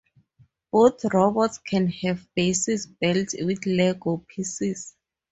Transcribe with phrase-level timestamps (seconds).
[0.71, 4.95] Both robots can have bases built with Lego pieces.